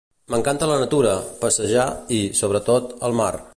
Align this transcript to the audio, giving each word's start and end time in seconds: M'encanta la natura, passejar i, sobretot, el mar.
M'encanta 0.35 0.69
la 0.71 0.77
natura, 0.83 1.11
passejar 1.43 1.85
i, 2.21 2.21
sobretot, 2.43 2.93
el 3.11 3.17
mar. 3.23 3.33